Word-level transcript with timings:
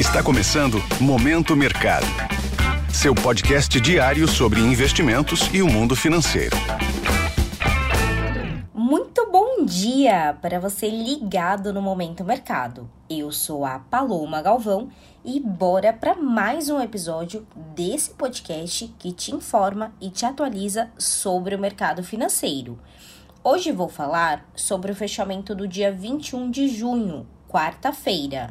Está 0.00 0.22
começando 0.22 0.78
Momento 0.98 1.54
Mercado. 1.54 2.06
Seu 2.90 3.14
podcast 3.14 3.78
diário 3.78 4.26
sobre 4.26 4.58
investimentos 4.58 5.52
e 5.52 5.60
o 5.60 5.68
mundo 5.68 5.94
financeiro. 5.94 6.56
Muito 8.72 9.30
bom 9.30 9.62
dia 9.62 10.34
para 10.40 10.58
você 10.58 10.88
ligado 10.88 11.70
no 11.70 11.82
Momento 11.82 12.24
Mercado. 12.24 12.88
Eu 13.10 13.30
sou 13.30 13.62
a 13.62 13.78
Paloma 13.78 14.40
Galvão 14.40 14.88
e 15.22 15.38
bora 15.38 15.92
para 15.92 16.14
mais 16.14 16.70
um 16.70 16.80
episódio 16.80 17.46
desse 17.54 18.12
podcast 18.14 18.88
que 18.98 19.12
te 19.12 19.34
informa 19.34 19.92
e 20.00 20.08
te 20.08 20.24
atualiza 20.24 20.88
sobre 20.96 21.54
o 21.54 21.58
mercado 21.58 22.02
financeiro. 22.02 22.78
Hoje 23.44 23.70
vou 23.70 23.90
falar 23.90 24.48
sobre 24.56 24.92
o 24.92 24.96
fechamento 24.96 25.54
do 25.54 25.68
dia 25.68 25.92
21 25.92 26.50
de 26.50 26.68
junho, 26.68 27.26
quarta-feira. 27.46 28.50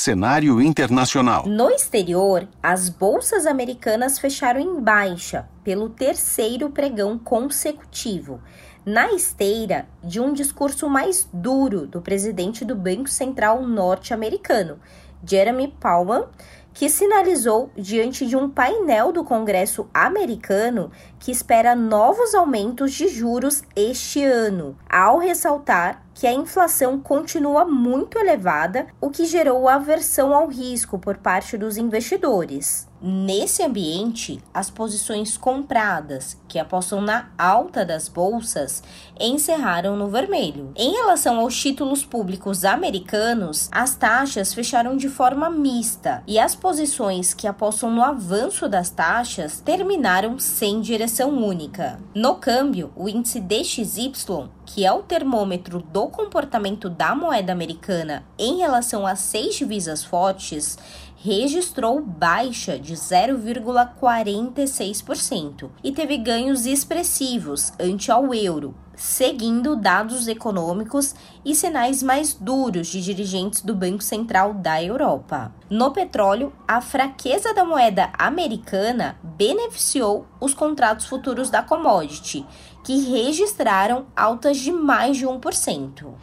Cenário 0.00 0.62
internacional. 0.62 1.44
No 1.46 1.68
exterior, 1.68 2.48
as 2.62 2.88
bolsas 2.88 3.44
americanas 3.44 4.18
fecharam 4.18 4.58
em 4.58 4.80
baixa 4.80 5.46
pelo 5.62 5.90
terceiro 5.90 6.70
pregão 6.70 7.18
consecutivo, 7.18 8.40
na 8.82 9.12
esteira 9.12 9.86
de 10.02 10.18
um 10.18 10.32
discurso 10.32 10.88
mais 10.88 11.28
duro 11.30 11.86
do 11.86 12.00
presidente 12.00 12.64
do 12.64 12.74
Banco 12.74 13.10
Central 13.10 13.60
norte-americano, 13.66 14.80
Jeremy 15.22 15.68
Powell, 15.78 16.30
que 16.72 16.88
sinalizou 16.88 17.70
diante 17.76 18.24
de 18.24 18.34
um 18.34 18.48
painel 18.48 19.12
do 19.12 19.22
Congresso 19.22 19.86
americano 19.92 20.90
que 21.18 21.30
espera 21.30 21.76
novos 21.76 22.34
aumentos 22.34 22.92
de 22.92 23.06
juros 23.06 23.62
este 23.76 24.24
ano, 24.24 24.78
ao 24.88 25.18
ressaltar 25.18 26.06
que 26.14 26.26
a 26.26 26.32
inflação 26.32 26.98
continua 27.00 27.64
muito 27.64 28.18
elevada, 28.18 28.86
o 29.00 29.10
que 29.10 29.24
gerou 29.24 29.68
aversão 29.68 30.34
ao 30.34 30.48
risco 30.48 30.98
por 30.98 31.18
parte 31.18 31.56
dos 31.56 31.76
investidores. 31.76 32.88
Nesse 33.02 33.62
ambiente, 33.62 34.42
as 34.52 34.68
posições 34.68 35.34
compradas, 35.34 36.36
que 36.46 36.58
apostam 36.58 37.00
na 37.00 37.30
alta 37.38 37.82
das 37.82 38.10
bolsas, 38.10 38.82
encerraram 39.18 39.96
no 39.96 40.08
vermelho. 40.08 40.70
Em 40.76 40.92
relação 40.92 41.40
aos 41.40 41.58
títulos 41.58 42.04
públicos 42.04 42.62
americanos, 42.62 43.70
as 43.72 43.94
taxas 43.94 44.52
fecharam 44.52 44.98
de 44.98 45.08
forma 45.08 45.48
mista 45.48 46.22
e 46.26 46.38
as 46.38 46.54
posições 46.54 47.32
que 47.32 47.46
apostam 47.46 47.90
no 47.90 48.02
avanço 48.02 48.68
das 48.68 48.90
taxas 48.90 49.62
terminaram 49.62 50.38
sem 50.38 50.82
direção 50.82 51.30
única. 51.30 51.98
No 52.14 52.34
câmbio, 52.34 52.92
o 52.94 53.08
índice 53.08 53.40
DXY 53.40 54.50
que 54.72 54.86
é 54.86 54.92
o 54.92 55.02
termômetro 55.02 55.80
do 55.80 56.06
comportamento 56.06 56.88
da 56.88 57.12
moeda 57.12 57.52
americana 57.52 58.24
em 58.38 58.58
relação 58.58 59.04
a 59.04 59.16
seis 59.16 59.56
divisas 59.56 60.04
fortes, 60.04 60.78
registrou 61.22 62.00
baixa 62.00 62.78
de 62.78 62.94
0,46% 62.94 65.68
e 65.84 65.92
teve 65.92 66.16
ganhos 66.16 66.64
expressivos 66.64 67.74
ante 67.78 68.10
ao 68.10 68.34
euro, 68.34 68.74
seguindo 68.96 69.76
dados 69.76 70.26
econômicos 70.28 71.14
e 71.44 71.54
sinais 71.54 72.02
mais 72.02 72.32
duros 72.32 72.86
de 72.86 73.02
dirigentes 73.02 73.60
do 73.60 73.74
Banco 73.74 74.02
Central 74.02 74.54
da 74.54 74.82
Europa. 74.82 75.52
No 75.68 75.90
petróleo, 75.90 76.54
a 76.66 76.80
fraqueza 76.80 77.52
da 77.52 77.66
moeda 77.66 78.08
americana 78.18 79.18
beneficiou 79.22 80.26
os 80.40 80.54
contratos 80.54 81.04
futuros 81.04 81.50
da 81.50 81.62
commodity, 81.62 82.46
que 82.82 83.10
registraram 83.10 84.06
altas 84.16 84.56
de 84.56 84.72
mais 84.72 85.18
de 85.18 85.26
1%. 85.26 86.14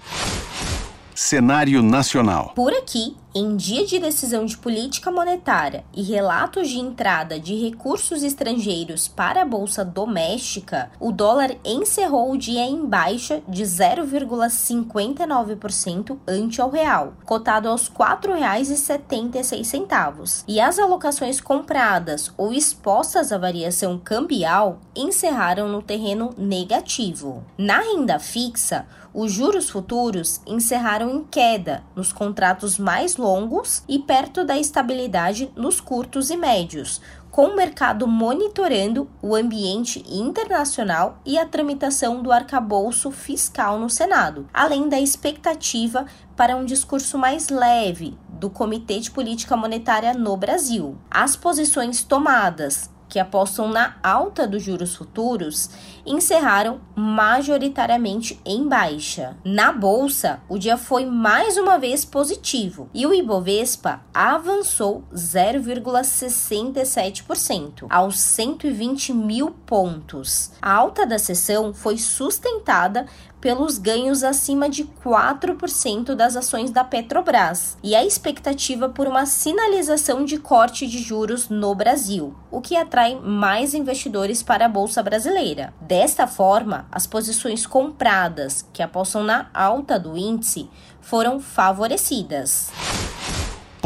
Cenário 1.14 1.82
nacional. 1.82 2.52
Por 2.56 2.74
aqui, 2.74 3.16
em 3.38 3.56
dia 3.56 3.86
de 3.86 4.00
decisão 4.00 4.46
de 4.46 4.58
política 4.58 5.12
monetária 5.12 5.86
e 5.94 6.02
relatos 6.02 6.70
de 6.70 6.80
entrada 6.80 7.40
de 7.40 7.54
recursos 7.54 8.24
estrangeiros 8.24 9.08
para 9.08 9.44
a 9.44 9.46
bolsa 9.46 9.86
doméstica, 9.86 10.90
o 11.00 11.12
dólar 11.12 11.56
encerrou 11.64 12.32
o 12.32 12.38
dia 12.38 12.66
em 12.66 12.84
baixa 12.84 13.44
de 13.48 13.62
0,59% 13.62 16.18
ante 16.28 16.60
ao 16.60 16.72
real, 16.72 17.14
cotado 17.26 17.70
aos 17.70 17.90
R$ 17.90 17.98
4,76. 17.98 20.44
E 20.48 20.60
as 20.60 20.80
alocações 20.80 21.40
compradas 21.40 22.34
ou 22.36 22.52
expostas 22.52 23.32
à 23.32 23.38
variação 23.38 24.00
cambial 24.00 24.80
encerraram 24.96 25.70
no 25.70 25.84
terreno 25.84 26.34
negativo. 26.36 27.46
Na 27.56 27.82
renda 27.82 28.18
fixa, 28.18 28.88
os 29.14 29.32
juros 29.32 29.70
futuros 29.70 30.42
encerraram 30.46 31.10
em 31.10 31.24
queda 31.24 31.84
nos 31.96 32.12
contratos 32.12 32.78
mais 32.80 33.16
longos 33.16 33.27
longos 33.28 33.84
e 33.90 34.00
perto 34.00 34.46
da 34.46 34.58
estabilidade 34.58 35.52
nos 35.54 35.82
curtos 35.82 36.30
e 36.30 36.38
médios, 36.38 37.02
com 37.30 37.48
o 37.48 37.56
mercado 37.58 38.08
monitorando 38.08 39.10
o 39.22 39.36
ambiente 39.36 40.02
internacional 40.10 41.20
e 41.26 41.38
a 41.38 41.46
tramitação 41.46 42.24
do 42.24 42.32
arcabouço 42.32 43.12
fiscal 43.12 43.78
no 43.78 43.90
Senado, 43.90 44.48
além 44.54 44.88
da 44.88 44.98
expectativa 44.98 46.06
para 46.38 46.56
um 46.56 46.64
discurso 46.64 47.18
mais 47.18 47.50
leve 47.50 48.18
do 48.30 48.50
Comitê 48.50 49.00
de 49.02 49.12
Política 49.12 49.58
Monetária 49.58 50.14
no 50.14 50.38
Brasil. 50.38 50.98
As 51.12 51.36
posições 51.36 52.04
tomadas 52.04 52.90
que 53.10 53.20
apostam 53.20 53.68
na 53.68 53.98
alta 54.04 54.48
dos 54.48 54.64
juros 54.64 54.96
futuros, 54.96 55.70
encerraram 56.06 56.80
majoritariamente 56.96 58.40
em 58.46 58.66
baixa. 58.68 59.36
Na 59.44 59.72
bolsa, 59.72 60.40
o 60.48 60.58
dia 60.58 60.78
foi 60.78 61.06
mais 61.06 61.58
uma 61.58 61.78
vez 61.78 62.06
positivo 62.06 62.90
e 62.94 63.06
o 63.06 63.14
Ibovespa 63.14 64.00
avançou 64.14 65.04
0,67% 65.14 67.88
aos 67.90 68.18
120 68.20 69.14
mil 69.14 69.52
pontos. 69.52 70.54
A 70.62 70.74
alta 70.74 71.06
da 71.06 71.20
sessão 71.20 71.74
foi 71.74 71.98
sustentada 71.98 73.06
pelos 73.40 73.78
ganhos 73.78 74.24
acima 74.24 74.70
de 74.70 74.84
4% 74.84 76.16
das 76.16 76.36
ações 76.36 76.72
da 76.72 76.84
Petrobras 76.84 77.78
e 77.84 77.96
a 77.96 78.06
expectativa 78.06 78.90
por 78.90 79.08
uma 79.08 79.26
sinalização 79.26 80.26
de 80.26 80.38
corte 80.38 80.88
de 80.88 81.00
juros 81.00 81.50
no 81.50 81.74
Brasil, 81.76 82.36
o 82.52 82.62
que 82.62 82.76
atrai 82.76 83.16
mais 83.16 83.74
investidores 83.74 84.42
para 84.42 84.66
a 84.66 84.70
bolsa 84.70 85.04
brasileira. 85.04 85.74
Desta 85.82 86.28
forma, 86.28 86.88
as 86.92 87.06
posições 87.06 87.66
compradas 87.66 88.68
que 88.74 88.82
apostam 88.82 89.24
na 89.24 89.50
alta 89.54 90.00
do 90.00 90.18
índice 90.18 90.70
foram 91.02 91.40
favorecidas 91.40 92.72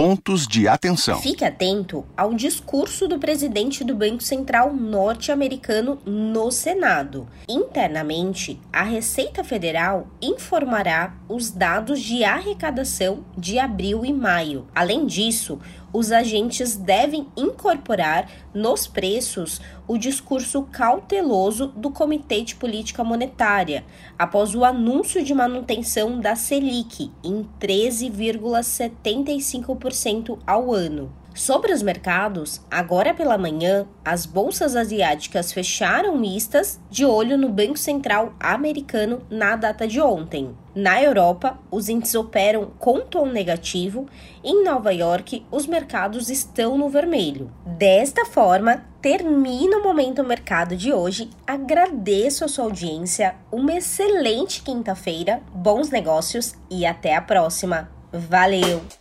pontos 0.02 0.48
de 0.48 0.68
atenção. 0.68 1.22
Fique 1.22 1.46
atento 1.46 2.04
ao 2.18 2.34
discurso 2.34 3.08
do 3.08 3.20
presidente 3.20 3.84
do 3.84 3.94
Banco 3.94 4.24
Central 4.24 4.74
norte-americano 4.74 6.00
no 6.04 6.50
Senado. 6.50 7.28
Internamente, 7.48 8.60
a 8.74 8.82
Receita 8.82 9.44
Federal 9.44 10.08
informará 10.20 11.14
os 11.30 11.52
dados 11.52 12.02
de 12.02 12.24
arrecadação 12.24 13.24
de 13.38 13.60
abril 13.60 14.04
e 14.04 14.12
maio. 14.12 14.66
Além 14.74 15.06
disso, 15.06 15.60
os 15.94 16.12
agentes 16.12 16.76
devem 16.76 17.28
incorporar 17.36 18.30
nos 18.54 18.86
preços 18.88 19.60
o 19.88 19.98
discurso 19.98 20.62
cauteloso 20.64 21.68
do 21.68 21.92
Comitê 21.92 22.42
de 22.42 22.56
Política 22.56 23.04
Monetária, 23.04 23.84
após 24.18 24.56
o 24.56 24.64
anúncio 24.64 25.22
de 25.24 25.34
manutenção 25.34 26.18
da 26.20 26.36
Selic 26.36 27.12
em 27.24 27.48
13,75% 27.60 30.40
ao 30.46 30.74
ano. 30.74 31.21
Sobre 31.34 31.72
os 31.72 31.82
mercados, 31.82 32.62
agora 32.70 33.14
pela 33.14 33.38
manhã, 33.38 33.88
as 34.04 34.26
bolsas 34.26 34.76
asiáticas 34.76 35.54
fecharam 35.54 36.18
mistas, 36.18 36.80
de 36.90 37.06
olho 37.06 37.38
no 37.38 37.48
Banco 37.48 37.78
Central 37.78 38.34
americano 38.40 39.22
na 39.30 39.56
data 39.56 39.88
de 39.88 40.02
ontem. 40.02 40.56
Na 40.76 41.02
Europa, 41.02 41.58
os 41.70 41.90
índices 41.90 42.16
operam 42.16 42.72
com 42.78 43.00
tom 43.00 43.26
negativo. 43.26 44.08
Em 44.44 44.64
Nova 44.64 44.94
York, 44.94 45.46
os 45.50 45.66
mercados 45.66 46.30
estão 46.30 46.78
no 46.78 46.90
vermelho. 46.90 47.52
Desta 47.66 48.26
forma, 48.26 48.84
termina 49.02 49.78
o 49.78 49.84
Momento 49.84 50.24
Mercado 50.24 50.76
de 50.76 50.94
hoje. 50.94 51.30
Agradeço 51.48 52.44
a 52.44 52.48
sua 52.48 52.66
audiência, 52.66 53.36
uma 53.52 53.74
excelente 53.74 54.62
quinta-feira, 54.62 55.42
bons 55.54 55.90
negócios 55.90 56.54
e 56.70 56.86
até 56.86 57.16
a 57.16 57.22
próxima. 57.22 57.90
Valeu! 58.12 59.01